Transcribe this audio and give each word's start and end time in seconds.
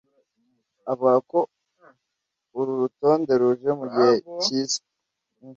avuga 0.91 1.17
ko 1.29 1.39
uru 2.59 2.71
rutonde 2.81 3.33
ruje 3.41 3.69
mu 3.79 3.85
gihe 3.93 4.13
cyiza 4.41 4.79